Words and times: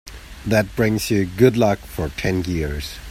That 0.47 0.75
brings 0.75 1.11
you 1.11 1.27
good 1.27 1.55
luck 1.55 1.77
for 1.77 2.09
ten 2.09 2.43
years. 2.45 2.95